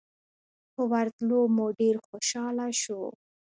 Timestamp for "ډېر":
1.79-1.95